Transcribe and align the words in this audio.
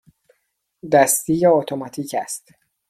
دستی 0.91 1.33
یا 1.33 1.51
اتوماتیک 1.51 2.15
است؟ 2.21 2.43